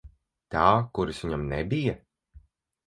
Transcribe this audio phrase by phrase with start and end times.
[0.55, 0.63] Tā,
[0.99, 1.97] kuras viņam nebija?